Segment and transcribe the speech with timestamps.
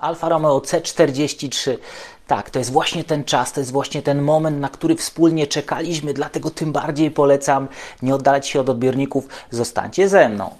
[0.00, 1.76] Alfa Romeo C43.
[2.26, 6.14] Tak, to jest właśnie ten czas, to jest właśnie ten moment, na który wspólnie czekaliśmy,
[6.14, 7.68] dlatego tym bardziej polecam
[8.02, 10.54] nie oddalać się od odbiorników, zostańcie ze mną.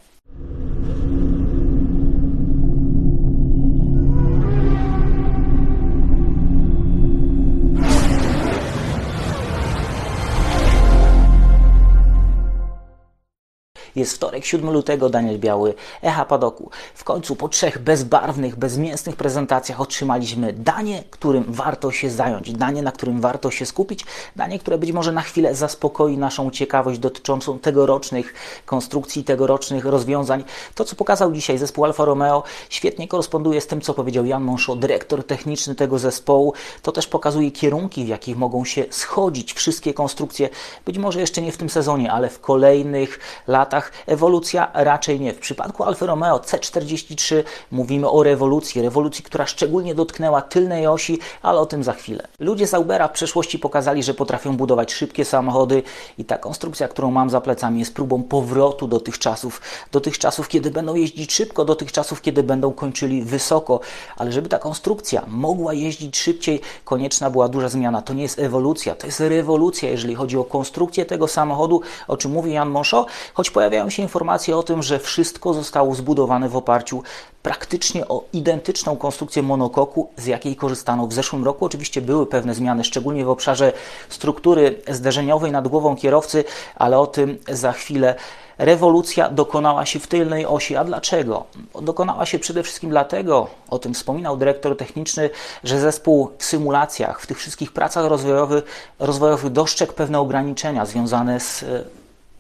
[14.01, 16.71] Jest wtorek, 7 lutego, Daniel Biały, Echa Padoku.
[16.95, 22.93] W końcu po trzech bezbarwnych, bezmięsnych prezentacjach otrzymaliśmy danie, którym warto się zająć, danie, na
[22.93, 24.05] którym warto się skupić,
[24.37, 28.35] danie, które być może na chwilę zaspokoi naszą ciekawość dotyczącą tegorocznych
[28.67, 30.45] konstrukcji, tegorocznych rozwiązań.
[30.75, 34.77] To, co pokazał dzisiaj zespół Alfa Romeo, świetnie koresponduje z tym, co powiedział Jan Moncho,
[34.77, 36.55] dyrektor techniczny tego zespołu.
[36.83, 40.49] To też pokazuje kierunki, w jakich mogą się schodzić wszystkie konstrukcje,
[40.85, 45.33] być może jeszcze nie w tym sezonie, ale w kolejnych latach ewolucja raczej nie.
[45.33, 51.59] W przypadku Alfa Romeo C43 mówimy o rewolucji, rewolucji, która szczególnie dotknęła tylnej osi, ale
[51.59, 52.27] o tym za chwilę.
[52.39, 55.83] Ludzie z Aubera w przeszłości pokazali, że potrafią budować szybkie samochody
[56.19, 59.61] i ta konstrukcja, którą mam za plecami jest próbą powrotu do tych czasów,
[59.93, 63.81] do tych czasów, kiedy będą jeździć szybko, do tych czasów, kiedy będą kończyli wysoko,
[64.17, 68.03] ale żeby ta konstrukcja mogła jeździć szybciej, konieczna była duża zmiana.
[68.03, 72.31] To nie jest ewolucja, to jest rewolucja, jeżeli chodzi o konstrukcję tego samochodu, o czym
[72.33, 76.57] mówi Jan Moncho, choć pojawiają pojawiają się informacje o tym, że wszystko zostało zbudowane w
[76.57, 77.03] oparciu
[77.43, 81.65] praktycznie o identyczną konstrukcję monokoku, z jakiej korzystano w zeszłym roku.
[81.65, 83.73] Oczywiście były pewne zmiany, szczególnie w obszarze
[84.09, 86.45] struktury zderzeniowej nad głową kierowcy,
[86.77, 88.15] ale o tym za chwilę.
[88.59, 90.77] Rewolucja dokonała się w tylnej osi.
[90.77, 91.45] A dlaczego?
[91.83, 95.31] Dokonała się przede wszystkim dlatego, o tym wspominał dyrektor techniczny,
[95.65, 98.65] że zespół w symulacjach, w tych wszystkich pracach rozwojowych,
[98.99, 101.65] rozwojowych dostrzegł pewne ograniczenia związane z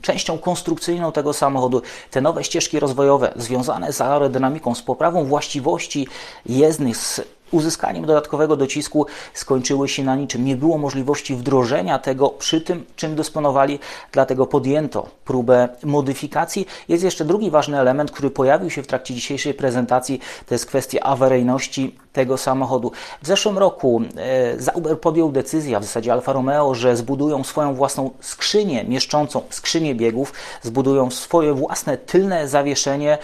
[0.03, 1.83] częścią konstrukcyjną tego samochodu.
[2.11, 6.07] Te nowe ścieżki rozwojowe związane z aerodynamiką, z poprawą właściwości
[6.47, 7.21] jezdnych, z
[7.51, 10.45] uzyskaniem dodatkowego docisku skończyły się na niczym.
[10.45, 13.79] Nie było możliwości wdrożenia tego przy tym, czym dysponowali,
[14.13, 16.67] dlatego podjęto próbę modyfikacji.
[16.89, 21.01] Jest jeszcze drugi ważny element, który pojawił się w trakcie dzisiejszej prezentacji, to jest kwestia
[21.01, 22.93] awaryjności tego samochodu.
[23.23, 27.75] W zeszłym roku e, Zauber podjął decyzję, a w zasadzie Alfa Romeo, że zbudują swoją
[27.75, 30.33] własną skrzynię mieszczącą skrzynię biegów,
[30.63, 33.19] zbudują swoje własne tylne zawieszenie,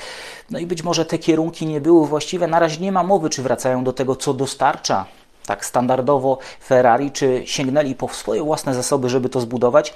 [0.51, 2.47] no i być może te kierunki nie były właściwe.
[2.47, 5.07] Na razie nie ma mowy, czy wracają do tego, co dostarcza
[5.47, 9.95] tak standardowo Ferrari, czy sięgnęli po swoje własne zasoby, żeby to zbudować.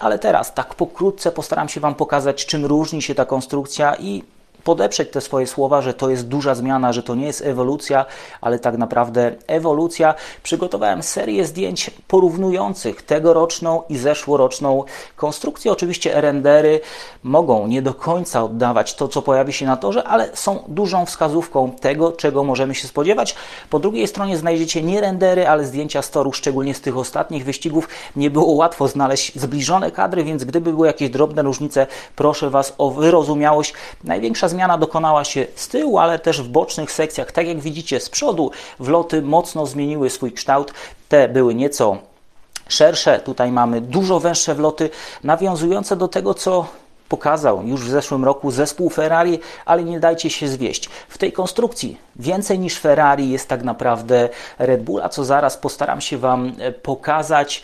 [0.00, 4.22] Ale teraz, tak pokrótce, postaram się Wam pokazać, czym różni się ta konstrukcja i
[4.66, 8.04] podeprzeć te swoje słowa, że to jest duża zmiana, że to nie jest ewolucja,
[8.40, 10.14] ale tak naprawdę ewolucja.
[10.42, 14.84] Przygotowałem serię zdjęć porównujących tegoroczną i zeszłoroczną
[15.16, 15.72] konstrukcję.
[15.72, 16.80] Oczywiście rendery
[17.22, 21.70] mogą nie do końca oddawać to, co pojawi się na torze, ale są dużą wskazówką
[21.70, 23.34] tego, czego możemy się spodziewać.
[23.70, 27.88] Po drugiej stronie znajdziecie nie rendery, ale zdjęcia z toru, szczególnie z tych ostatnich wyścigów.
[28.16, 32.90] Nie było łatwo znaleźć zbliżone kadry, więc gdyby były jakieś drobne różnice, proszę Was o
[32.90, 33.74] wyrozumiałość.
[34.04, 37.32] Największa zmiana dokonała się z tyłu, ale też w bocznych sekcjach.
[37.32, 40.72] Tak jak widzicie z przodu, wloty mocno zmieniły swój kształt.
[41.08, 41.96] Te były nieco
[42.68, 44.90] szersze, tutaj mamy dużo węższe wloty,
[45.24, 46.66] nawiązujące do tego, co
[47.08, 50.88] pokazał już w zeszłym roku zespół Ferrari, ale nie dajcie się zwieść.
[51.08, 54.28] W tej konstrukcji więcej niż Ferrari jest tak naprawdę
[54.58, 56.52] Red Bull, a co zaraz postaram się Wam
[56.82, 57.62] pokazać.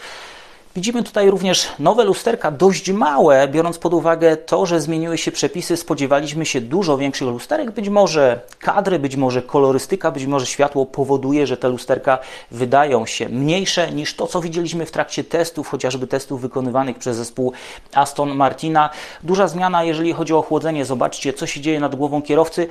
[0.77, 5.77] Widzimy tutaj również nowe lusterka, dość małe, biorąc pod uwagę to, że zmieniły się przepisy.
[5.77, 7.71] Spodziewaliśmy się dużo większych lusterek.
[7.71, 12.19] Być może kadry, być może kolorystyka, być może światło powoduje, że te lusterka
[12.51, 17.53] wydają się mniejsze niż to, co widzieliśmy w trakcie testów, chociażby testów wykonywanych przez zespół
[17.95, 18.91] Aston Martina.
[19.23, 20.85] Duża zmiana, jeżeli chodzi o ochłodzenie.
[20.85, 22.69] Zobaczcie, co się dzieje nad głową kierowcy.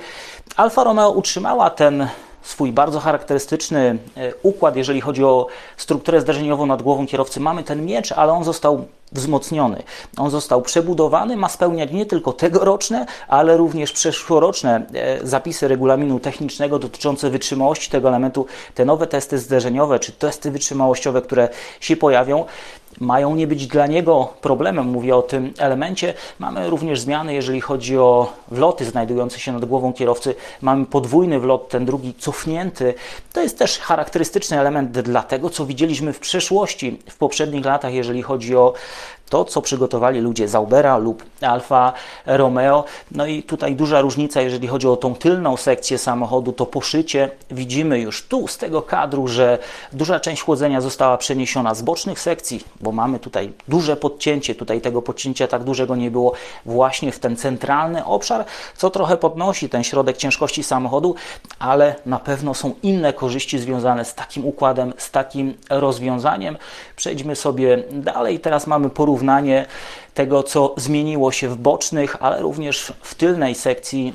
[0.56, 2.08] Alfa Romeo utrzymała ten
[2.42, 7.40] swój bardzo charakterystyczny e, układ, jeżeli chodzi o strukturę zderzeniową nad głową kierowcy.
[7.40, 9.82] Mamy ten miecz, ale on został wzmocniony.
[10.16, 16.78] On został przebudowany, ma spełniać nie tylko tegoroczne, ale również przeszłoroczne e, zapisy regulaminu technicznego
[16.78, 18.46] dotyczące wytrzymałości tego elementu.
[18.74, 21.48] Te nowe testy zderzeniowe czy testy wytrzymałościowe, które
[21.80, 22.44] się pojawią,
[23.00, 24.86] mają nie być dla niego problemem.
[24.86, 26.14] Mówię o tym elemencie.
[26.38, 30.34] Mamy również zmiany, jeżeli chodzi o wloty znajdujące się nad głową kierowcy.
[30.60, 32.94] Mamy podwójny wlot, ten drugi cofnięty.
[33.32, 38.22] To jest też charakterystyczny element dla tego, co widzieliśmy w przeszłości, w poprzednich latach, jeżeli
[38.22, 38.74] chodzi o
[39.32, 41.92] to, co przygotowali ludzie z Aubera lub Alfa
[42.26, 42.84] Romeo.
[43.10, 48.00] No i tutaj duża różnica, jeżeli chodzi o tą tylną sekcję samochodu, to poszycie widzimy
[48.00, 49.58] już tu z tego kadru, że
[49.92, 55.02] duża część chłodzenia została przeniesiona z bocznych sekcji, bo mamy tutaj duże podcięcie, tutaj tego
[55.02, 56.32] podcięcia tak dużego nie było,
[56.66, 58.44] właśnie w ten centralny obszar,
[58.76, 61.14] co trochę podnosi ten środek ciężkości samochodu,
[61.58, 66.56] ale na pewno są inne korzyści związane z takim układem, z takim rozwiązaniem.
[66.96, 68.40] Przejdźmy sobie dalej.
[68.40, 69.21] Teraz mamy porównanie
[70.14, 74.14] tego, co zmieniło się w bocznych, ale również w tylnej sekcji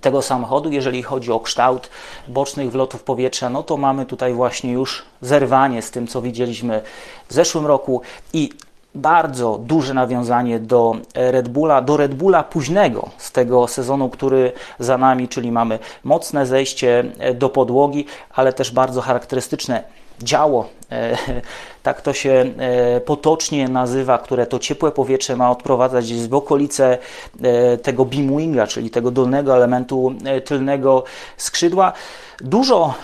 [0.00, 1.90] tego samochodu, jeżeli chodzi o kształt
[2.28, 6.82] bocznych wlotów powietrza, no to mamy tutaj właśnie już zerwanie z tym, co widzieliśmy
[7.28, 8.02] w zeszłym roku
[8.32, 8.50] i
[8.94, 14.98] bardzo duże nawiązanie do Red Bulla, do Red Bulla późnego z tego sezonu, który za
[14.98, 17.04] nami, czyli mamy mocne zejście
[17.34, 19.82] do podłogi, ale też bardzo charakterystyczne
[20.22, 21.16] działo, e,
[21.82, 26.98] tak to się e, potocznie nazywa, które to ciepłe powietrze ma odprowadzać w okolice
[27.42, 30.14] e, tego beamwinga, czyli tego dolnego elementu
[30.44, 31.04] tylnego
[31.36, 31.92] skrzydła.
[32.40, 32.94] Dużo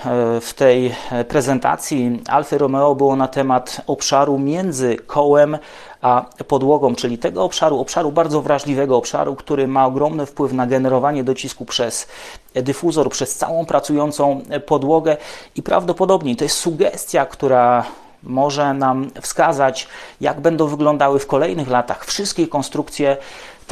[0.41, 0.95] w tej
[1.29, 5.59] prezentacji Alfa Romeo było na temat obszaru między kołem
[6.03, 11.25] a podłogą, czyli tego obszaru, obszaru bardzo wrażliwego, obszaru, który ma ogromny wpływ na generowanie
[11.25, 12.09] docisku przez
[12.55, 15.17] dyfuzor, przez całą pracującą podłogę.
[15.57, 17.85] I prawdopodobnie to jest sugestia, która
[18.23, 19.89] może nam wskazać,
[20.21, 23.17] jak będą wyglądały w kolejnych latach wszystkie konstrukcje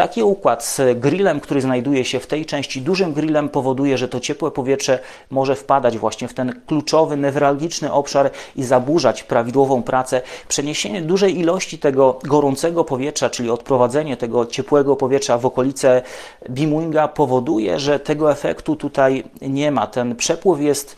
[0.00, 4.20] Taki układ z grillem, który znajduje się w tej części, dużym grillem, powoduje, że to
[4.20, 4.99] ciepłe powietrze
[5.31, 10.23] może wpadać właśnie w ten kluczowy, newralgiczny obszar i zaburzać prawidłową pracę.
[10.49, 16.02] Przeniesienie dużej ilości tego gorącego powietrza, czyli odprowadzenie tego ciepłego powietrza w okolice
[16.49, 19.87] beamwinga powoduje, że tego efektu tutaj nie ma.
[19.87, 20.97] Ten przepływ jest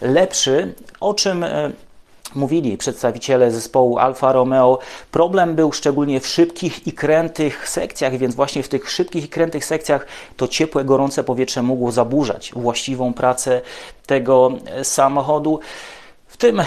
[0.00, 1.70] lepszy, o czym e,
[2.34, 4.78] mówili przedstawiciele zespołu Alfa Romeo.
[5.10, 9.64] Problem był szczególnie w szybkich i krętych sekcjach, więc właśnie w tych szybkich i krętych
[9.64, 10.06] sekcjach
[10.36, 13.60] to ciepłe, gorące powietrze mogło zaburzać właściwą pracę
[14.06, 15.60] tego e, samochodu.
[16.26, 16.64] W tym e,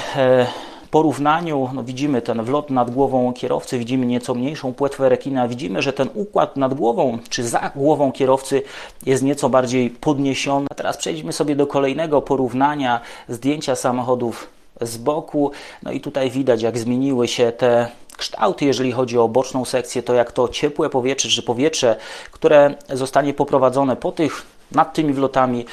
[0.96, 5.94] porównaniu no widzimy ten wlot nad głową kierowcy, widzimy nieco mniejszą płetwę rekina, widzimy, że
[5.94, 8.62] ten układ nad głową czy za głową kierowcy
[9.06, 10.68] jest nieco bardziej podniesiony.
[10.76, 15.52] Teraz przejdźmy sobie do kolejnego porównania zdjęcia samochodów z boku.
[15.84, 17.88] No i tutaj widać, jak zmieniły się te
[18.18, 21.96] kształty, jeżeli chodzi o boczną sekcję, to jak to ciepłe powietrze, czy powietrze,
[22.32, 25.66] które zostanie poprowadzone po tych, nad tymi wlotami,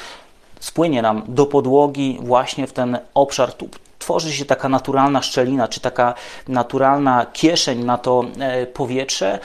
[0.59, 3.53] spłynie nam do podłogi właśnie w ten obszar.
[3.53, 3.69] Tu
[3.99, 6.13] tworzy się taka naturalna szczelina, czy taka
[6.47, 9.39] naturalna kieszeń na to e, powietrze.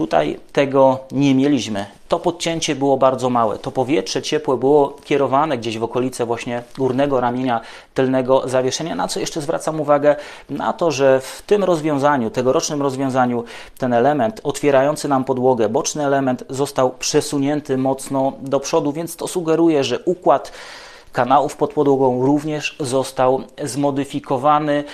[0.00, 1.86] Tutaj tego nie mieliśmy.
[2.08, 3.58] To podcięcie było bardzo małe.
[3.58, 7.60] To powietrze ciepłe było kierowane gdzieś w okolice właśnie górnego ramienia
[7.94, 8.94] tylnego zawieszenia.
[8.94, 10.16] Na co jeszcze zwracam uwagę?
[10.50, 13.44] Na to, że w tym rozwiązaniu, tegorocznym rozwiązaniu,
[13.78, 19.84] ten element otwierający nam podłogę, boczny element został przesunięty mocno do przodu, więc to sugeruje,
[19.84, 20.52] że układ
[21.12, 24.84] kanałów pod podłogą również został zmodyfikowany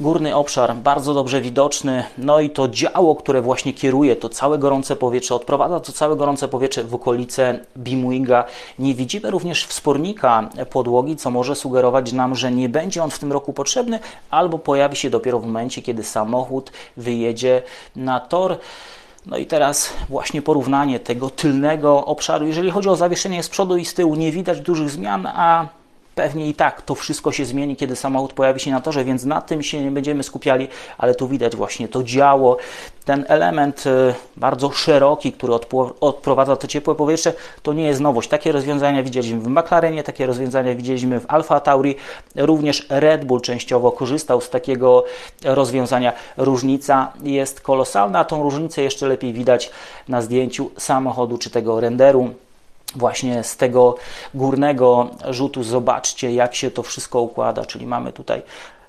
[0.00, 4.96] górny obszar bardzo dobrze widoczny, no i to działo, które właśnie kieruje to całe gorące
[4.96, 8.44] powietrze, odprowadza to całe gorące powietrze w okolice beamwinga.
[8.78, 13.32] Nie widzimy również wspornika podłogi, co może sugerować nam, że nie będzie on w tym
[13.32, 13.98] roku potrzebny,
[14.30, 17.62] albo pojawi się dopiero w momencie, kiedy samochód wyjedzie
[17.96, 18.58] na tor.
[19.26, 22.46] No i teraz właśnie porównanie tego tylnego obszaru.
[22.46, 25.79] Jeżeli chodzi o zawieszenie z przodu i z tyłu, nie widać dużych zmian, a
[26.20, 29.40] pewnie i tak to wszystko się zmieni, kiedy samochód pojawi się na torze, więc na
[29.40, 30.68] tym się nie będziemy skupiali,
[30.98, 32.56] ale tu widać właśnie to działo,
[33.04, 35.52] ten element y, bardzo szeroki, który
[36.00, 37.32] odprowadza to ciepłe powietrze,
[37.62, 38.28] to nie jest nowość.
[38.28, 41.96] Takie rozwiązania widzieliśmy w McLarenie, takie rozwiązania widzieliśmy w Alfa Tauri,
[42.36, 45.04] również Red Bull częściowo korzystał z takiego
[45.44, 46.12] rozwiązania.
[46.36, 49.70] Różnica jest kolosalna, tą różnicę jeszcze lepiej widać
[50.08, 52.34] na zdjęciu samochodu czy tego renderu
[52.96, 53.96] właśnie z tego
[54.34, 55.62] górnego rzutu.
[55.62, 58.42] Zobaczcie, jak się to wszystko układa, czyli mamy tutaj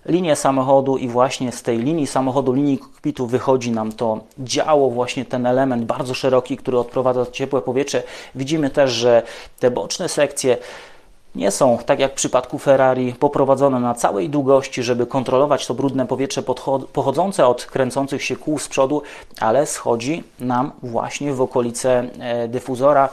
[0.05, 5.25] linię samochodu i właśnie z tej linii samochodu, linii kokpitu wychodzi nam to działo, właśnie
[5.25, 8.03] ten element bardzo szeroki, który odprowadza ciepłe powietrze.
[8.35, 9.23] Widzimy też, że
[9.59, 10.57] te boczne sekcje
[11.35, 16.07] nie są, tak jak w przypadku Ferrari, poprowadzone na całej długości, żeby kontrolować to brudne
[16.07, 16.43] powietrze
[16.93, 19.01] pochodzące od kręcących się kół z przodu,
[19.39, 23.09] ale schodzi nam właśnie w okolice e, dyfuzora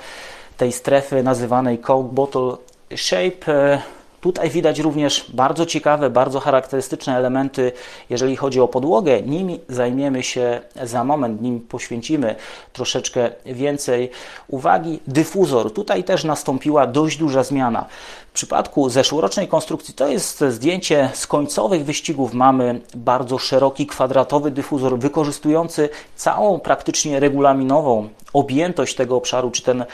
[0.58, 2.56] tej strefy nazywanej Cold Bottle
[2.96, 3.52] Shape.
[3.52, 3.82] E,
[4.20, 7.72] Tutaj widać również bardzo ciekawe, bardzo charakterystyczne elementy,
[8.10, 9.22] jeżeli chodzi o podłogę.
[9.22, 12.34] Nimi zajmiemy się za moment, nim poświęcimy
[12.72, 14.10] troszeczkę więcej
[14.48, 15.00] uwagi.
[15.06, 15.72] Dyfuzor.
[15.72, 17.86] Tutaj też nastąpiła dość duża zmiana.
[18.30, 22.34] W przypadku zeszłorocznej konstrukcji to jest zdjęcie z końcowych wyścigów.
[22.34, 29.84] Mamy bardzo szeroki, kwadratowy dyfuzor wykorzystujący całą praktycznie regulaminową objętość tego obszaru, czy ten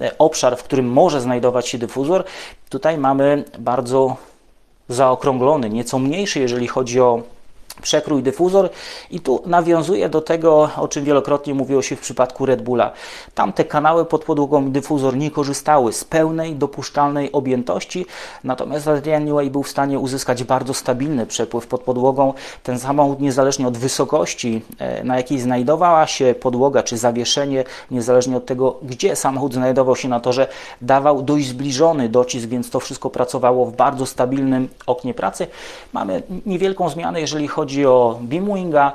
[0.00, 2.24] e, obszar, w którym może znajdować się dyfuzor.
[2.68, 4.16] Tutaj mamy bardzo
[4.88, 7.22] zaokrąglony, nieco mniejszy, jeżeli chodzi o
[7.82, 8.70] przekrój dyfuzor
[9.10, 12.92] i tu nawiązuje do tego, o czym wielokrotnie mówiło się w przypadku Red Bulla.
[13.34, 18.06] Tamte kanały pod podłogą dyfuzor nie korzystały z pełnej, dopuszczalnej objętości,
[18.44, 22.34] natomiast Adrian Newey był w stanie uzyskać bardzo stabilny przepływ pod podłogą.
[22.62, 28.46] Ten samochód niezależnie od wysokości, e, na jakiej znajdowała się podłoga czy zawieszenie, niezależnie od
[28.46, 30.46] tego, gdzie samochód znajdował się na torze,
[30.82, 35.46] dawał dość zbliżony docisk, więc to wszystko pracowało w bardzo stabilnym oknie pracy.
[35.92, 38.92] Mamy niewielką zmianę, jeżeli chodzi chodzi o Beamwinga,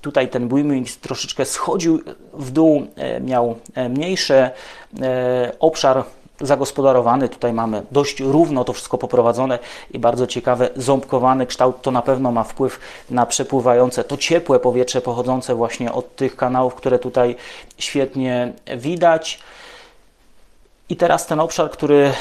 [0.00, 2.00] tutaj ten Beamwing troszeczkę schodził
[2.32, 4.50] w dół, e, miał e, mniejszy e,
[5.60, 6.04] obszar
[6.40, 7.28] zagospodarowany.
[7.28, 9.58] Tutaj mamy dość równo to wszystko poprowadzone
[9.90, 11.82] i bardzo ciekawe, ząbkowany kształt.
[11.82, 16.74] To na pewno ma wpływ na przepływające, to ciepłe powietrze pochodzące właśnie od tych kanałów,
[16.74, 17.36] które tutaj
[17.78, 19.40] świetnie widać.
[20.88, 22.12] I teraz ten obszar, który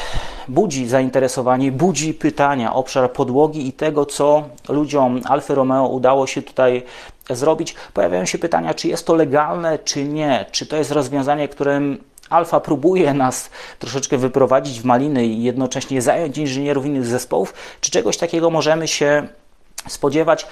[0.47, 6.83] budzi zainteresowanie, budzi pytania, obszar podłogi i tego, co ludziom Alfa Romeo udało się tutaj
[7.29, 7.75] zrobić.
[7.93, 12.59] Pojawiają się pytania, czy jest to legalne, czy nie, czy to jest rozwiązanie, którym Alfa
[12.59, 13.49] próbuje nas
[13.79, 19.27] troszeczkę wyprowadzić w maliny i jednocześnie zająć inżynierów innych zespołów, czy czegoś takiego możemy się
[19.87, 20.47] spodziewać.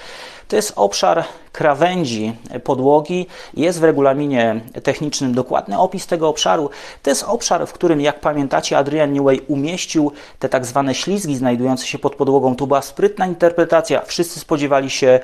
[0.48, 3.26] To jest obszar krawędzi podłogi.
[3.54, 6.70] Jest w regulaminie technicznym dokładny opis tego obszaru.
[7.02, 11.86] To jest obszar, w którym, jak pamiętacie, Adrian Newey umieścił te tak zwane ślizgi znajdujące
[11.86, 12.56] się pod podłogą.
[12.56, 14.02] To była sprytna interpretacja.
[14.02, 15.20] Wszyscy spodziewali się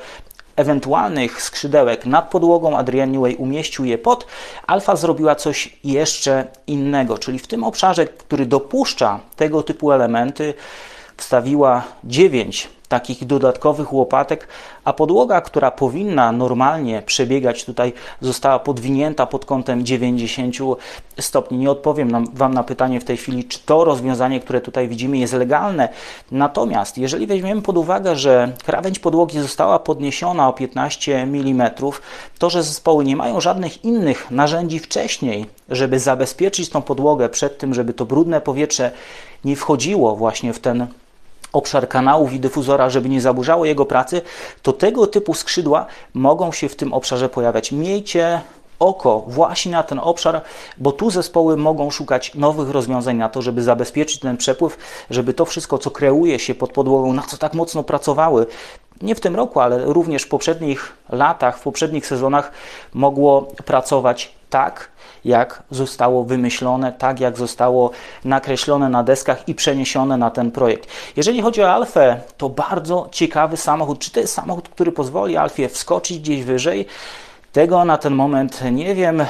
[0.56, 2.76] ewentualnych skrzydełek nad podłogą.
[2.76, 4.26] Adrian Newey umieścił je pod.
[4.66, 10.54] Alfa zrobiła coś jeszcze innego, czyli w tym obszarze, który dopuszcza tego typu elementy,
[11.16, 14.48] wstawiła 9 takich dodatkowych łopatek,
[14.84, 20.56] a podłoga, która powinna normalnie przebiegać tutaj, została podwinięta pod kątem 90
[21.20, 21.58] stopni.
[21.58, 25.18] Nie odpowiem nam, Wam na pytanie w tej chwili, czy to rozwiązanie, które tutaj widzimy,
[25.18, 25.88] jest legalne.
[26.30, 31.70] Natomiast, jeżeli weźmiemy pod uwagę, że krawędź podłogi została podniesiona o 15 mm,
[32.38, 37.74] to, że zespoły nie mają żadnych innych narzędzi wcześniej, żeby zabezpieczyć tą podłogę przed tym,
[37.74, 38.90] żeby to brudne powietrze
[39.44, 40.86] nie wchodziło właśnie w ten
[41.52, 44.22] obszar kanałów i dyfuzora, żeby nie zaburzało jego pracy,
[44.62, 47.72] to tego typu skrzydła mogą się w tym obszarze pojawiać.
[47.72, 48.40] Miejcie
[48.78, 50.42] oko właśnie na ten obszar,
[50.78, 54.78] bo tu zespoły mogą szukać nowych rozwiązań na to, żeby zabezpieczyć ten przepływ,
[55.10, 58.46] żeby to wszystko, co kreuje się pod podłogą, na co tak mocno pracowały,
[59.02, 62.52] nie w tym roku, ale również w poprzednich latach, w poprzednich sezonach
[62.94, 64.88] mogło pracować tak,
[65.24, 67.90] jak zostało wymyślone, tak jak zostało
[68.24, 70.88] nakreślone na deskach i przeniesione na ten projekt.
[71.16, 73.98] Jeżeli chodzi o Alfę, to bardzo ciekawy samochód.
[73.98, 76.86] Czy to jest samochód, który pozwoli Alfie wskoczyć gdzieś wyżej?
[77.56, 79.20] Tego na ten moment nie wiem.
[79.20, 79.26] E,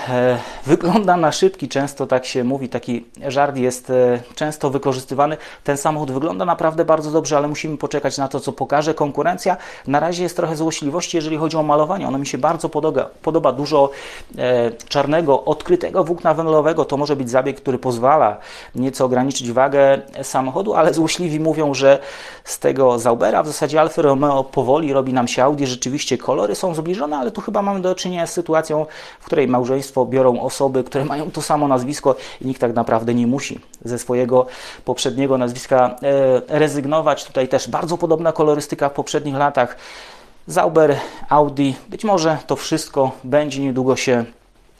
[0.66, 5.36] wygląda na szybki, często tak się mówi, taki żart jest e, często wykorzystywany.
[5.64, 9.56] Ten samochód wygląda naprawdę bardzo dobrze, ale musimy poczekać na to, co pokaże konkurencja.
[9.86, 12.08] Na razie jest trochę złośliwości, jeżeli chodzi o malowanie.
[12.08, 13.90] Ono mi się bardzo podoba, podoba dużo
[14.38, 16.84] e, czarnego, odkrytego włókna węglowego.
[16.84, 18.36] To może być zabieg, który pozwala
[18.74, 21.98] nieco ograniczyć wagę samochodu, ale złośliwi mówią, że
[22.44, 25.66] z tego Zaubera w zasadzie Alfa Romeo powoli robi nam się Audi.
[25.66, 28.86] Rzeczywiście kolory są zbliżone, ale tu chyba mamy do czynienia czynienia z sytuacją,
[29.20, 33.26] w której małżeństwo biorą osoby, które mają to samo nazwisko i nikt tak naprawdę nie
[33.26, 34.46] musi ze swojego
[34.84, 37.24] poprzedniego nazwiska e, rezygnować.
[37.24, 39.76] Tutaj też bardzo podobna kolorystyka w poprzednich latach.
[40.46, 40.96] Zauber,
[41.28, 44.24] Audi, być może to wszystko będzie niedługo się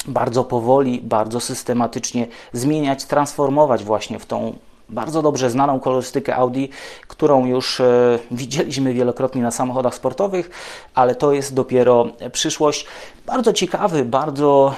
[0.09, 6.69] bardzo powoli, bardzo systematycznie zmieniać, transformować właśnie w tą bardzo dobrze znaną kolorystykę Audi,
[7.09, 10.51] którą już e, widzieliśmy wielokrotnie na samochodach sportowych,
[10.95, 12.87] ale to jest dopiero przyszłość.
[13.27, 14.75] Bardzo ciekawy, bardzo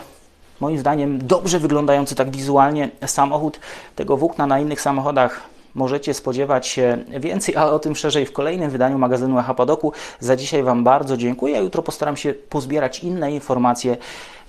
[0.60, 3.60] moim zdaniem dobrze wyglądający tak wizualnie samochód.
[3.96, 8.70] Tego włókna na innych samochodach możecie spodziewać się więcej, ale o tym szerzej w kolejnym
[8.70, 9.92] wydaniu magazynu Hapadoku.
[10.20, 11.58] Za dzisiaj Wam bardzo dziękuję.
[11.58, 13.96] Jutro postaram się pozbierać inne informacje.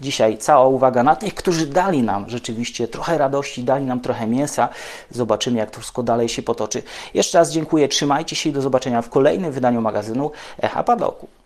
[0.02, 4.70] Dzisiaj cała uwaga na tych, którzy dali nam rzeczywiście trochę radości, dali nam trochę mięsa.
[5.12, 6.84] Zobaczymy, jak to wszystko dalej się potoczy.
[7.14, 11.39] Jeszcze raz dziękuję, trzymajcie się i do zobaczenia w kolejnym wydaniu magazynu Hapadoku.